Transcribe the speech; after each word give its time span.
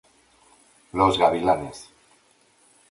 Los 0.93 1.19
Gavilanes 1.19 1.93